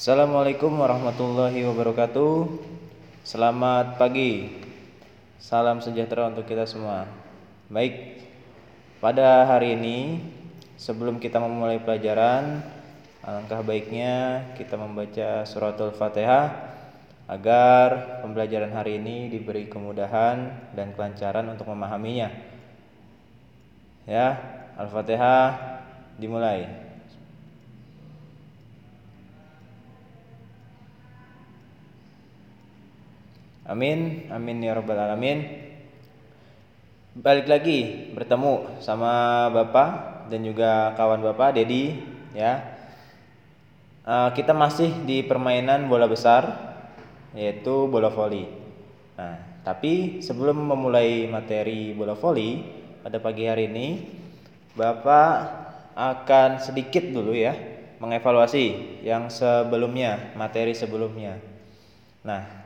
[0.00, 2.48] Assalamualaikum warahmatullahi wabarakatuh.
[3.20, 4.48] Selamat pagi.
[5.36, 7.04] Salam sejahtera untuk kita semua.
[7.68, 8.24] Baik.
[8.96, 10.24] Pada hari ini
[10.80, 12.64] sebelum kita memulai pelajaran,
[13.20, 16.48] alangkah baiknya kita membaca suratul Fatihah
[17.28, 22.32] agar pembelajaran hari ini diberi kemudahan dan kelancaran untuk memahaminya.
[24.08, 24.40] Ya,
[24.80, 25.60] Al-Fatihah
[26.16, 26.89] dimulai.
[33.70, 35.46] Amin, amin ya rabbal alamin.
[37.14, 41.94] Balik lagi bertemu sama Bapak dan juga kawan Bapak Dedi
[42.34, 42.66] ya.
[44.02, 46.50] Uh, kita masih di permainan bola besar
[47.30, 48.50] yaitu bola voli.
[49.14, 52.66] Nah, tapi sebelum memulai materi bola voli
[53.06, 53.88] pada pagi hari ini,
[54.74, 55.30] Bapak
[55.94, 57.54] akan sedikit dulu ya
[58.02, 61.38] mengevaluasi yang sebelumnya, materi sebelumnya.
[62.26, 62.59] Nah,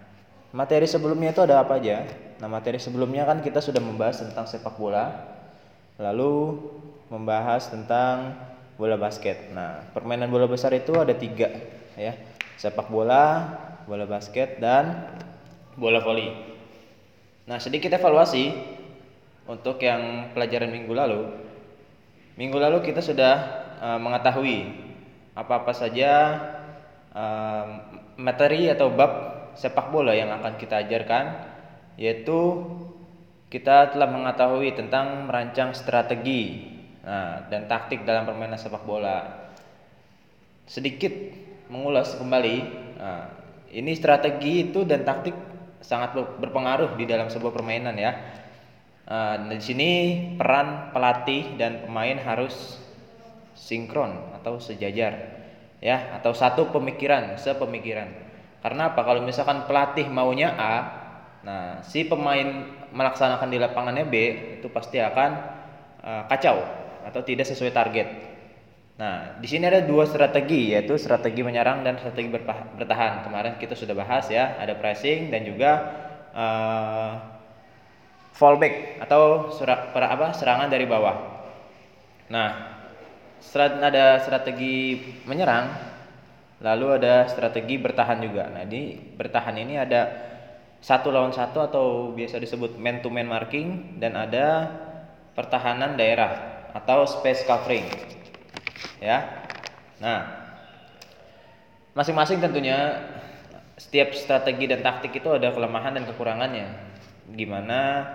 [0.54, 2.06] materi sebelumnya itu ada apa aja?
[2.38, 5.10] Nah, materi sebelumnya kan kita sudah membahas tentang sepak bola,
[5.98, 6.62] lalu
[7.10, 8.38] membahas tentang
[8.78, 9.50] bola basket.
[9.50, 11.50] Nah, permainan bola besar itu ada tiga,
[11.98, 12.14] ya,
[12.54, 13.50] sepak bola,
[13.90, 15.10] bola basket, dan
[15.74, 16.30] bola voli.
[17.50, 18.54] Nah, sedikit evaluasi
[19.50, 21.22] untuk yang pelajaran minggu lalu.
[22.38, 23.34] Minggu lalu kita sudah
[23.82, 24.70] uh, mengetahui
[25.34, 26.12] apa-apa saja
[27.10, 27.66] uh,
[28.14, 31.24] materi atau bab sepak bola yang akan kita ajarkan
[31.94, 32.62] yaitu
[33.54, 36.74] kita telah mengetahui tentang merancang strategi
[37.06, 39.46] nah, dan taktik dalam permainan sepak bola.
[40.66, 41.14] Sedikit
[41.70, 42.56] mengulas kembali,
[42.98, 43.30] nah,
[43.70, 45.38] ini strategi itu dan taktik
[45.78, 48.12] sangat berpengaruh di dalam sebuah permainan ya.
[49.04, 49.90] Nah, di sini
[50.34, 52.80] peran pelatih dan pemain harus
[53.54, 55.14] sinkron atau sejajar
[55.84, 58.23] ya atau satu pemikiran, sepemikiran.
[58.64, 59.04] Karena apa?
[59.04, 60.74] Kalau misalkan pelatih maunya A,
[61.44, 64.14] nah si pemain melaksanakan di lapangannya B
[64.56, 65.30] itu pasti akan
[66.00, 66.64] uh, kacau
[67.04, 68.08] atau tidak sesuai target.
[68.96, 72.32] Nah, di sini ada dua strategi yaitu strategi menyerang dan strategi
[72.80, 73.28] bertahan.
[73.28, 75.70] Kemarin kita sudah bahas ya, ada pressing dan juga
[76.32, 77.12] uh,
[78.32, 81.20] fallback atau surat apa serangan dari bawah.
[82.32, 82.80] Nah,
[83.60, 84.96] ada strategi
[85.28, 85.93] menyerang
[86.64, 88.48] Lalu ada strategi bertahan juga.
[88.48, 90.08] Nah, di bertahan ini ada
[90.80, 91.86] satu lawan satu atau
[92.16, 94.72] biasa disebut man to man marking dan ada
[95.36, 97.84] pertahanan daerah atau space covering.
[98.96, 99.44] Ya.
[100.00, 100.24] Nah,
[101.92, 102.96] masing-masing tentunya
[103.76, 106.68] setiap strategi dan taktik itu ada kelemahan dan kekurangannya.
[107.28, 108.08] Gimana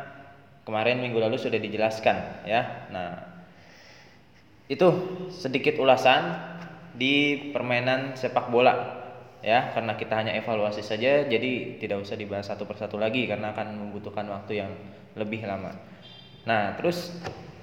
[0.65, 2.89] kemarin minggu lalu sudah dijelaskan ya.
[2.89, 3.11] Nah,
[4.69, 4.87] itu
[5.33, 6.33] sedikit ulasan
[6.99, 8.99] di permainan sepak bola
[9.39, 13.87] ya karena kita hanya evaluasi saja jadi tidak usah dibahas satu persatu lagi karena akan
[13.87, 14.71] membutuhkan waktu yang
[15.15, 15.71] lebih lama.
[16.43, 17.15] Nah terus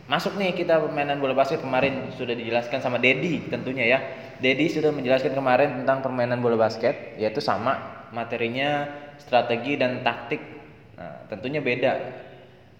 [0.08, 3.98] masuk nih kita permainan bola basket kemarin sudah dijelaskan sama Dedi tentunya ya.
[4.40, 8.88] Dedi sudah menjelaskan kemarin tentang permainan bola basket yaitu sama materinya
[9.20, 10.40] strategi dan taktik.
[10.96, 12.24] Nah tentunya beda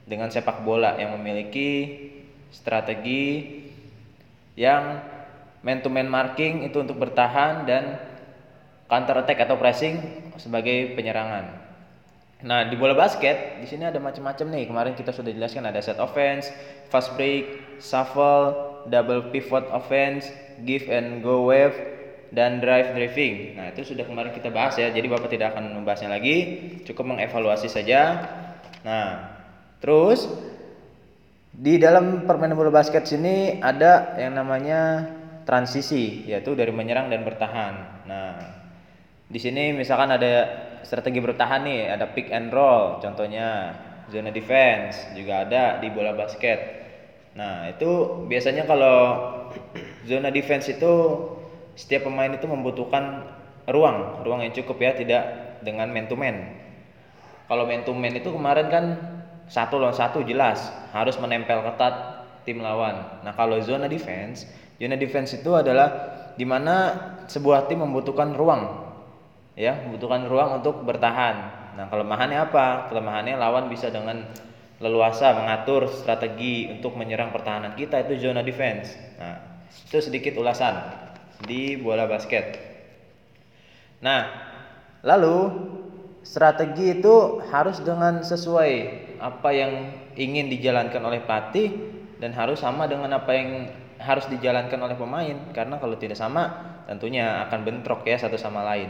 [0.08, 2.00] dengan sepak bola yang memiliki
[2.48, 3.44] strategi
[4.56, 5.15] yang
[5.66, 7.98] man to man marking itu untuk bertahan dan
[8.86, 9.98] counter attack atau pressing
[10.38, 11.66] sebagai penyerangan.
[12.46, 14.64] Nah, di bola basket di sini ada macam-macam nih.
[14.70, 16.54] Kemarin kita sudah jelaskan ada set offense,
[16.86, 18.54] fast break, shuffle,
[18.86, 20.30] double pivot offense,
[20.62, 21.74] give and go wave
[22.30, 23.58] dan drive driving.
[23.58, 24.94] Nah, itu sudah kemarin kita bahas ya.
[24.94, 26.36] Jadi Bapak tidak akan membahasnya lagi,
[26.86, 28.22] cukup mengevaluasi saja.
[28.86, 29.34] Nah,
[29.82, 30.30] terus
[31.56, 35.08] di dalam permainan bola basket sini ada yang namanya
[35.46, 37.74] transisi yaitu dari menyerang dan bertahan.
[38.10, 38.34] Nah,
[39.30, 40.32] di sini misalkan ada
[40.82, 43.72] strategi bertahan nih, ada pick and roll contohnya,
[44.10, 46.58] zona defense juga ada di bola basket.
[47.38, 48.98] Nah, itu biasanya kalau
[50.02, 50.92] zona defense itu
[51.78, 53.28] setiap pemain itu membutuhkan
[53.70, 55.22] ruang, ruang yang cukup ya, tidak
[55.62, 56.58] dengan man to man.
[57.46, 58.84] Kalau man to man itu kemarin kan
[59.46, 60.58] satu lawan satu jelas
[60.90, 63.22] harus menempel ketat tim lawan.
[63.22, 64.46] Nah, kalau zona defense
[64.76, 65.88] Zona defense itu adalah
[66.36, 66.92] di mana
[67.26, 68.92] sebuah tim membutuhkan ruang,
[69.56, 71.36] ya, membutuhkan ruang untuk bertahan.
[71.76, 72.92] Nah, kelemahannya apa?
[72.92, 74.24] Kelemahannya lawan bisa dengan
[74.76, 78.92] leluasa mengatur strategi untuk menyerang pertahanan kita itu zona defense.
[79.16, 80.76] Nah, itu sedikit ulasan
[81.48, 82.60] di bola basket.
[84.04, 84.28] Nah,
[85.00, 85.48] lalu
[86.20, 88.72] strategi itu harus dengan sesuai
[89.16, 89.72] apa yang
[90.16, 91.72] ingin dijalankan oleh pelatih
[92.20, 97.44] dan harus sama dengan apa yang harus dijalankan oleh pemain karena kalau tidak sama tentunya
[97.48, 98.88] akan bentrok ya satu sama lain.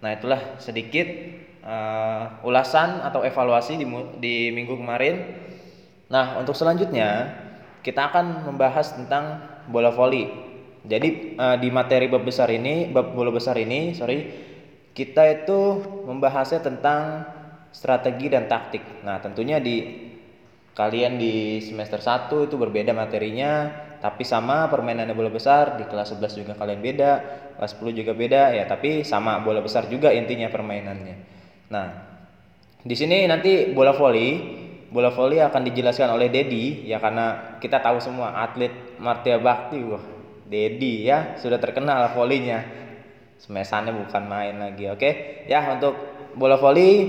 [0.00, 1.06] Nah, itulah sedikit
[1.64, 3.86] uh, ulasan atau evaluasi di,
[4.20, 5.14] di minggu kemarin.
[6.08, 7.36] Nah, untuk selanjutnya
[7.80, 10.28] kita akan membahas tentang bola voli.
[10.80, 14.18] Jadi uh, di materi bab besar ini, bab bola besar ini, sorry,
[14.96, 17.28] kita itu membahasnya tentang
[17.70, 19.04] strategi dan taktik.
[19.04, 20.08] Nah, tentunya di
[20.72, 23.68] kalian di semester 1 itu berbeda materinya,
[24.00, 27.12] tapi sama permainannya bola besar, di kelas 11 juga kalian beda,
[27.60, 31.16] kelas 10 juga beda ya, tapi sama bola besar juga intinya permainannya.
[31.68, 31.86] Nah,
[32.80, 34.40] di sini nanti bola voli,
[34.88, 40.00] bola voli akan dijelaskan oleh Dedi ya karena kita tahu semua atlet Martia Bakti, wah,
[40.48, 42.80] Dedi ya sudah terkenal volinya.
[43.40, 45.10] Semesannya bukan main lagi, oke?
[45.48, 45.96] Ya, untuk
[46.36, 47.08] bola voli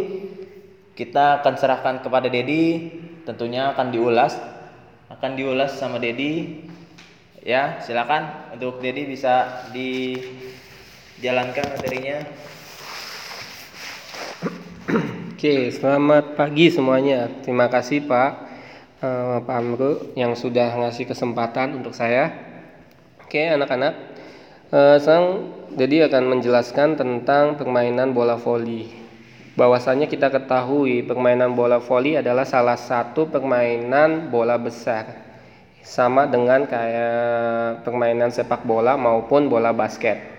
[0.95, 2.91] kita akan serahkan kepada Dedi
[3.23, 4.35] tentunya akan diulas
[5.11, 6.63] akan diulas sama Dedi
[7.41, 8.53] ya silakan.
[8.55, 12.17] Untuk Dedi bisa dijalankan materinya.
[15.33, 17.25] Oke selamat pagi semuanya.
[17.41, 18.31] Terima kasih Pak
[19.01, 22.29] uh, Pak Amru yang sudah ngasih kesempatan untuk saya.
[23.25, 23.93] Oke anak-anak.
[24.71, 28.88] Uh, Sang Dedi akan menjelaskan tentang permainan bola voli.
[29.57, 35.30] Bahwasanya kita ketahui permainan bola voli adalah salah satu permainan bola besar
[35.81, 40.31] sama dengan kayak permainan sepak bola maupun bola basket.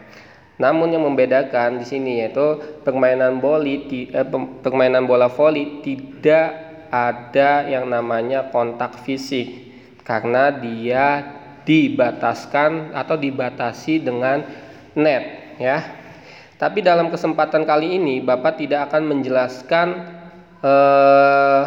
[0.60, 4.26] Namun yang membedakan di sini yaitu permainan voli eh,
[4.62, 9.72] permainan bola voli tidak ada yang namanya kontak fisik
[10.04, 11.24] karena dia
[11.64, 14.44] dibataskan atau dibatasi dengan
[14.92, 15.78] net ya
[16.60, 19.88] tapi dalam kesempatan kali ini Bapak tidak akan menjelaskan
[20.60, 21.62] eh,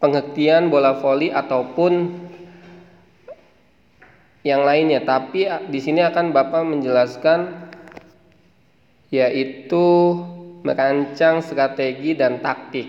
[0.00, 1.92] pengertian bola voli ataupun
[4.40, 7.68] yang lainnya, tapi di sini akan Bapak menjelaskan
[9.12, 10.16] yaitu
[10.64, 12.88] merancang strategi dan taktik.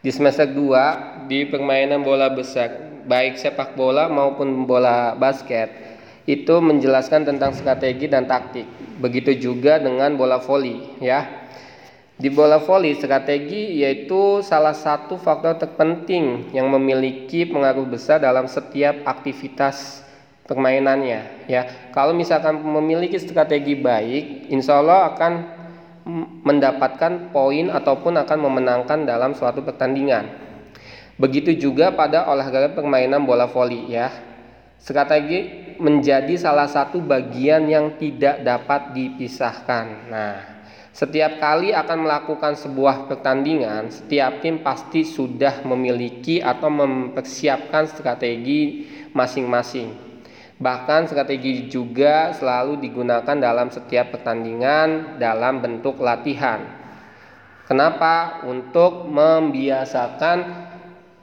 [0.00, 5.70] Di semester 2 di permainan bola besar, baik sepak bola maupun bola basket,
[6.24, 8.64] itu menjelaskan tentang strategi dan taktik.
[8.98, 11.46] Begitu juga dengan bola voli ya.
[12.20, 19.08] Di bola voli strategi yaitu salah satu faktor terpenting yang memiliki pengaruh besar dalam setiap
[19.08, 20.04] aktivitas
[20.44, 21.88] permainannya ya.
[21.96, 25.32] Kalau misalkan memiliki strategi baik, insya Allah akan
[26.44, 30.28] mendapatkan poin ataupun akan memenangkan dalam suatu pertandingan.
[31.16, 34.12] Begitu juga pada olahraga permainan bola voli ya.
[34.80, 39.86] Strategi menjadi salah satu bagian yang tidak dapat dipisahkan.
[40.08, 40.36] Nah,
[40.90, 49.92] setiap kali akan melakukan sebuah pertandingan, setiap tim pasti sudah memiliki atau mempersiapkan strategi masing-masing.
[50.60, 56.60] Bahkan strategi juga selalu digunakan dalam setiap pertandingan dalam bentuk latihan.
[57.64, 58.44] Kenapa?
[58.44, 60.38] Untuk membiasakan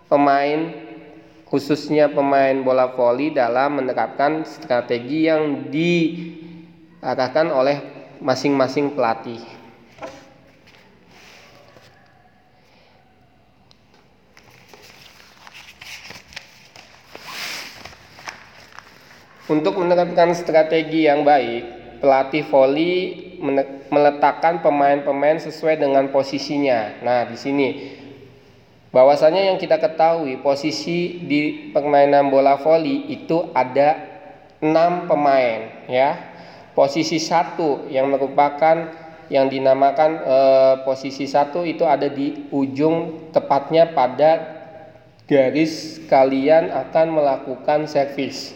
[0.07, 0.86] pemain
[1.47, 7.77] khususnya pemain bola voli dalam menerapkan strategi yang diarahkan oleh
[8.19, 9.39] masing-masing pelatih.
[19.47, 21.63] Untuk menerapkan strategi yang baik,
[22.03, 22.93] pelatih voli
[23.87, 26.99] meletakkan pemain-pemain sesuai dengan posisinya.
[26.99, 27.67] Nah, di sini
[28.91, 34.17] bahwasanya yang kita ketahui posisi di permainan bola voli itu ada
[34.63, 36.35] enam pemain ya.
[36.77, 38.93] Posisi satu yang merupakan
[39.27, 40.37] yang dinamakan e,
[40.85, 44.55] posisi satu itu ada di ujung tepatnya pada
[45.27, 48.55] garis kalian akan melakukan servis.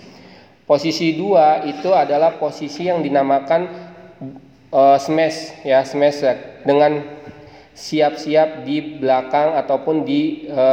[0.63, 3.67] Posisi dua itu adalah posisi yang dinamakan
[4.69, 6.23] e, smash ya smash
[6.63, 7.20] dengan
[7.71, 10.65] siap-siap di belakang ataupun di e,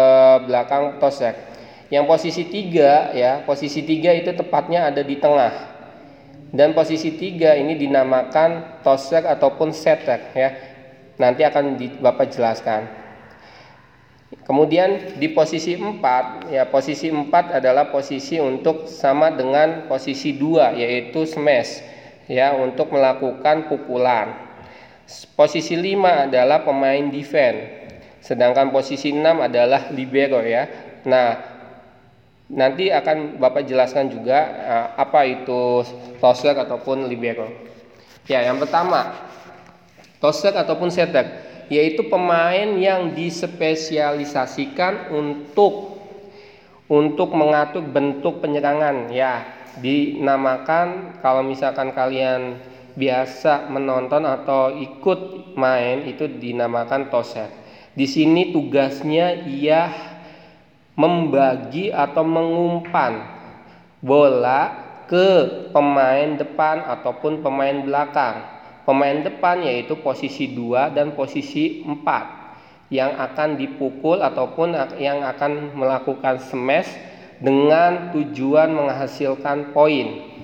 [0.45, 1.35] belakang tosek.
[1.89, 5.79] Yang posisi tiga ya, posisi tiga itu tepatnya ada di tengah.
[6.49, 10.51] Dan posisi tiga ini dinamakan tosek ataupun setek ya.
[11.21, 13.09] Nanti akan di, Bapak jelaskan.
[14.29, 21.25] Kemudian di posisi empat ya posisi empat adalah posisi untuk sama dengan posisi dua yaitu
[21.25, 21.81] smash
[22.29, 24.48] ya untuk melakukan pukulan.
[25.09, 27.89] Posisi 5 adalah pemain defense.
[28.21, 30.69] Sedangkan posisi 6 adalah libero ya.
[31.09, 31.29] Nah,
[32.53, 35.81] nanti akan Bapak jelaskan juga uh, apa itu
[36.21, 37.49] toser ataupun libero.
[38.29, 39.17] Ya, yang pertama,
[40.21, 46.01] toser ataupun setter yaitu pemain yang dispesialisasikan untuk
[46.89, 49.45] untuk mengatur bentuk penyerangan ya
[49.85, 52.57] dinamakan kalau misalkan kalian
[52.99, 57.49] biasa menonton atau ikut main itu dinamakan toset.
[57.95, 59.91] Di sini tugasnya ia
[60.99, 63.23] membagi atau mengumpan
[64.03, 68.59] bola ke pemain depan ataupun pemain belakang.
[68.83, 72.39] Pemain depan yaitu posisi 2 dan posisi 4
[72.89, 76.89] yang akan dipukul ataupun yang akan melakukan smash
[77.39, 80.38] dengan tujuan menghasilkan poin.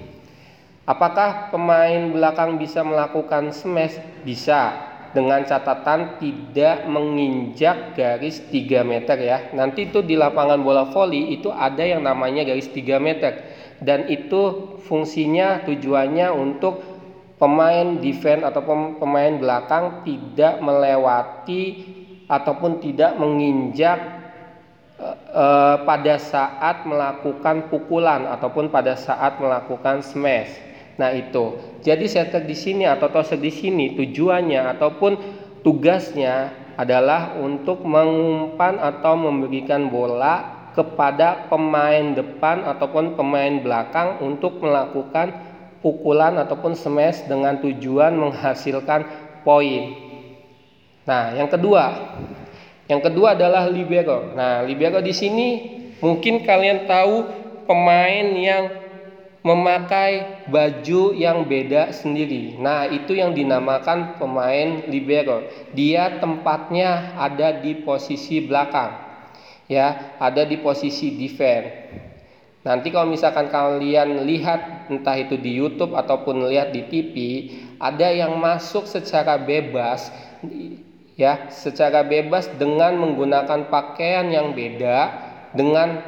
[0.84, 3.96] Apakah pemain belakang bisa melakukan smash?
[4.20, 9.38] Bisa dengan catatan tidak menginjak garis 3 meter ya.
[9.56, 13.32] Nanti itu di lapangan bola voli itu ada yang namanya garis 3 meter
[13.80, 16.82] dan itu fungsinya tujuannya untuk
[17.38, 18.62] pemain defense atau
[18.98, 21.62] pemain belakang tidak melewati
[22.26, 23.98] ataupun tidak menginjak
[25.00, 30.73] uh, pada saat melakukan pukulan ataupun pada saat melakukan smash.
[30.94, 31.58] Nah, itu.
[31.82, 35.12] Jadi setter di sini atau toser di sini tujuannya ataupun
[35.66, 45.30] tugasnya adalah untuk mengumpan atau memberikan bola kepada pemain depan ataupun pemain belakang untuk melakukan
[45.78, 49.06] pukulan ataupun smash dengan tujuan menghasilkan
[49.46, 49.94] poin.
[51.06, 51.84] Nah, yang kedua,
[52.90, 54.34] yang kedua adalah libero.
[54.34, 55.48] Nah, libero di sini
[56.02, 57.14] mungkin kalian tahu
[57.70, 58.83] pemain yang
[59.44, 62.56] memakai baju yang beda sendiri.
[62.56, 65.44] Nah, itu yang dinamakan pemain libero.
[65.76, 69.04] Dia tempatnya ada di posisi belakang
[69.68, 71.72] ya ada di posisi defense.
[72.64, 77.14] Nanti kalau misalkan kalian lihat entah itu di YouTube ataupun lihat di TV,
[77.76, 80.08] ada yang masuk secara bebas
[81.20, 85.12] ya, secara bebas dengan menggunakan pakaian yang beda
[85.52, 86.00] dengan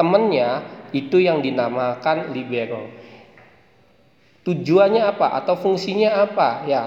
[0.00, 0.64] temennya
[0.94, 2.86] itu yang dinamakan libero.
[4.46, 6.62] Tujuannya apa atau fungsinya apa?
[6.70, 6.84] Ya.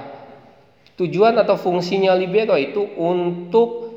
[0.96, 3.90] Tujuan atau fungsinya libero itu untuk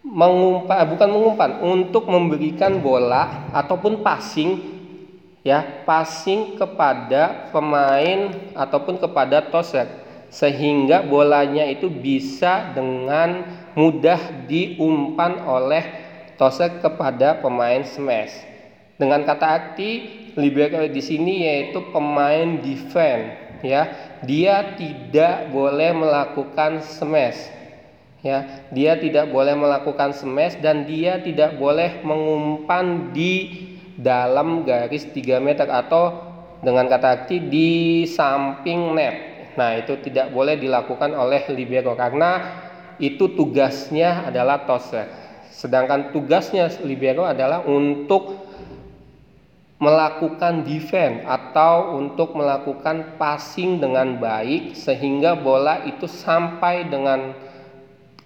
[0.00, 4.56] mengumpan bukan mengumpan untuk memberikan bola ataupun passing
[5.44, 9.88] ya passing kepada pemain ataupun kepada toser
[10.32, 13.44] sehingga bolanya itu bisa dengan
[13.76, 15.84] mudah diumpan oleh
[16.40, 18.49] toser kepada pemain smash
[19.00, 19.90] dengan kata arti
[20.36, 23.32] libero di sini yaitu pemain defense
[23.64, 23.88] ya.
[24.20, 27.48] Dia tidak boleh melakukan smash
[28.20, 28.68] ya.
[28.68, 33.64] Dia tidak boleh melakukan smash dan dia tidak boleh mengumpan di
[33.96, 36.28] dalam garis 3 meter atau
[36.60, 39.16] dengan kata arti di samping net.
[39.56, 42.60] Nah itu tidak boleh dilakukan oleh libero karena
[43.00, 45.08] itu tugasnya adalah toser
[45.50, 48.49] sedangkan tugasnya libero adalah untuk
[49.80, 57.32] melakukan defense atau untuk melakukan passing dengan baik sehingga bola itu sampai dengan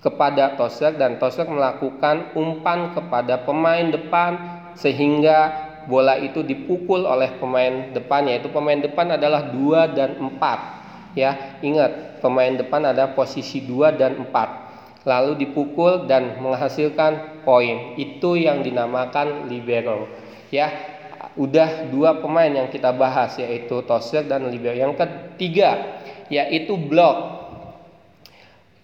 [0.03, 4.37] kepada Tosek dan Tosek melakukan umpan kepada pemain depan
[4.75, 11.63] sehingga bola itu dipukul oleh pemain depan yaitu pemain depan adalah 2 dan 4 ya.
[11.63, 17.95] Ingat pemain depan ada posisi 2 dan 4 lalu dipukul dan menghasilkan poin.
[17.95, 20.11] Itu yang dinamakan libero
[20.53, 20.94] ya
[21.35, 27.35] udah dua pemain yang kita bahas yaitu Tosek dan libero yang ketiga yaitu blok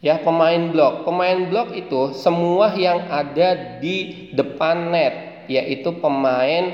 [0.01, 1.05] Ya, pemain blok.
[1.05, 6.73] Pemain blok itu semua yang ada di depan net, yaitu pemain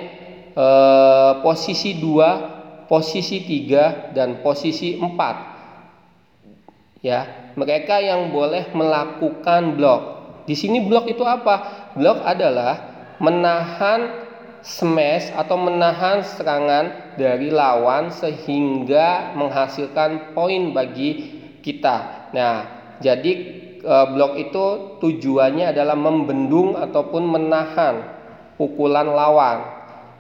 [0.55, 7.03] eh, posisi 2, posisi 3 dan posisi 4.
[7.03, 10.03] Ya, mereka yang boleh melakukan blok.
[10.47, 11.91] Di sini blok itu apa?
[11.99, 12.79] Blok adalah
[13.19, 14.26] menahan
[14.67, 22.29] smash atau menahan serangan dari lawan sehingga menghasilkan poin bagi kita.
[22.35, 22.57] Nah,
[22.99, 23.33] jadi
[23.79, 24.65] e, blok itu
[24.99, 28.11] tujuannya adalah membendung ataupun menahan
[28.59, 29.71] pukulan lawan.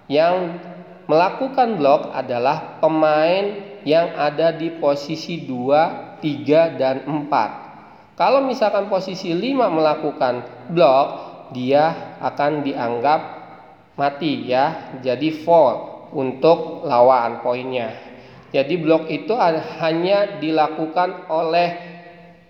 [0.06, 0.62] Yang
[1.10, 8.14] melakukan blok adalah pemain yang ada di posisi 2, 3 dan 4.
[8.14, 10.34] Kalau misalkan posisi 5 melakukan
[10.70, 11.06] blok,
[11.50, 13.35] dia akan dianggap
[13.96, 14.96] mati ya.
[15.02, 17.92] Jadi fall untuk lawan poinnya.
[18.54, 19.34] Jadi blok itu
[19.82, 21.76] hanya dilakukan oleh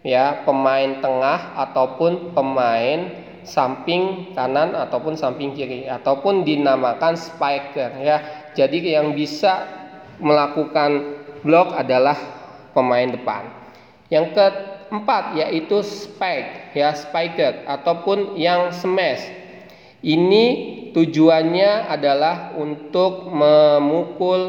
[0.06, 8.50] ya pemain tengah ataupun pemain samping kanan ataupun samping kiri ataupun dinamakan spiker ya.
[8.54, 9.66] Jadi yang bisa
[10.22, 12.14] melakukan blok adalah
[12.70, 13.48] pemain depan.
[14.06, 19.26] Yang keempat yaitu spike ya spiker ataupun yang smash.
[20.06, 20.44] Ini
[20.96, 24.40] tujuannya adalah untuk memukul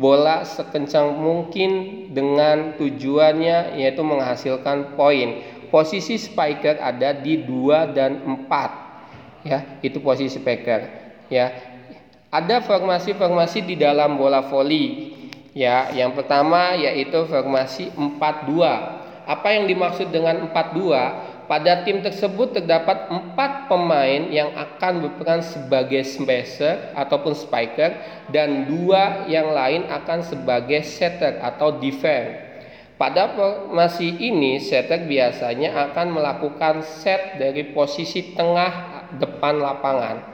[0.00, 1.70] bola sekencang mungkin
[2.16, 5.44] dengan tujuannya yaitu menghasilkan poin.
[5.68, 9.44] Posisi spiker ada di 2 dan 4.
[9.44, 10.80] Ya, itu posisi spiker.
[11.28, 11.52] Ya.
[12.32, 15.12] Ada formasi-formasi di dalam bola voli.
[15.54, 19.28] Ya, yang pertama yaitu formasi 4-2.
[19.28, 21.33] Apa yang dimaksud dengan 4-2?
[21.44, 27.92] Pada tim tersebut terdapat empat pemain yang akan berperan sebagai smasher ataupun spiker
[28.32, 32.56] dan dua yang lain akan sebagai setter atau defense.
[32.96, 40.24] Pada formasi ini, setter biasanya akan melakukan set dari posisi tengah depan lapangan.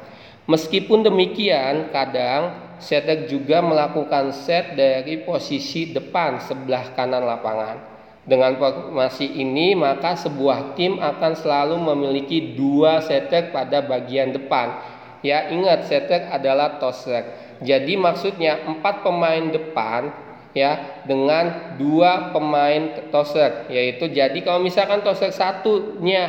[0.46, 7.99] Meskipun demikian, kadang setter juga melakukan set dari posisi depan sebelah kanan lapangan.
[8.20, 14.76] Dengan formasi ini, maka sebuah tim akan selalu memiliki dua setter pada bagian depan.
[15.24, 17.56] Ya, ingat setter adalah tosser.
[17.60, 20.12] Jadi maksudnya empat pemain depan
[20.50, 26.26] ya dengan dua pemain tosser yaitu jadi kalau misalkan tosser satunya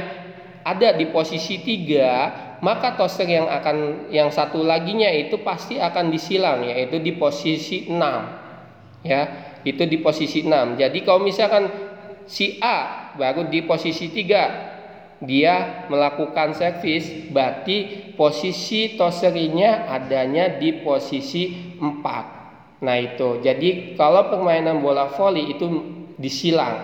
[0.62, 2.30] ada di posisi tiga
[2.62, 7.98] maka tosser yang akan yang satu laginya itu pasti akan disilang yaitu di posisi 6
[9.02, 9.22] ya
[9.64, 11.70] itu di posisi 6 jadi kalau misalkan
[12.26, 21.78] si A baru di posisi 3 dia melakukan servis berarti posisi toserinya adanya di posisi
[21.78, 22.42] 4
[22.82, 23.38] nah itu.
[23.46, 25.70] Jadi kalau permainan bola voli itu
[26.18, 26.82] disilang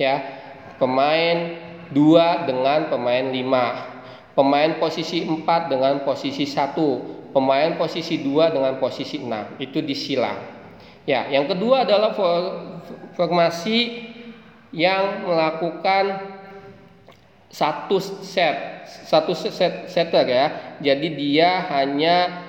[0.00, 0.40] ya.
[0.80, 1.54] Pemain
[1.94, 9.22] 2 dengan pemain 5 pemain posisi 4 dengan posisi 1 pemain posisi 2 dengan posisi
[9.22, 10.53] 6 itu disilang
[11.04, 12.12] ya yang kedua adalah
[13.14, 14.10] formasi
[14.74, 16.34] yang melakukan
[17.54, 18.74] satu set
[19.06, 20.46] satu set setter ya.
[20.82, 22.44] Jadi dia hanya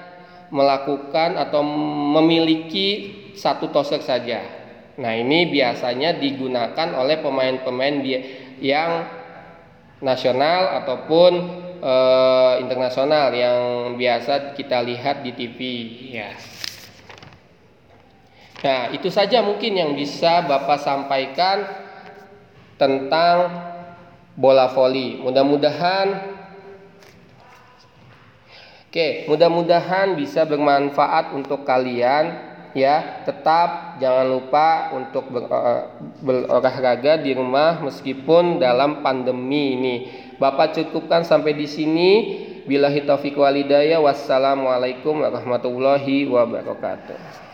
[0.49, 1.61] melakukan atau
[2.17, 4.41] memiliki satu tosek saja.
[4.95, 7.95] Nah ini biasanya digunakan oleh pemain-pemain
[8.63, 8.91] yang
[9.99, 11.31] nasional ataupun
[11.83, 11.95] e,
[12.63, 13.59] internasional yang
[13.99, 15.59] biasa kita lihat di TV
[18.65, 21.85] nah itu saja mungkin yang bisa Bapak sampaikan
[22.81, 23.53] tentang
[24.33, 25.21] bola voli.
[25.21, 26.35] Mudah-mudahan
[28.95, 32.31] Oke, mudah-mudahan bisa bermanfaat untuk kalian
[32.71, 33.27] ya.
[33.27, 35.83] Tetap jangan lupa untuk eh,
[36.23, 39.95] berolahraga di rumah meskipun dalam pandemi ini.
[40.39, 42.11] Bapak cukupkan sampai di sini.
[42.63, 43.99] Bila taufiq walidayah.
[43.99, 47.44] Wassalamualaikum warahmatullahi wabarakatuh.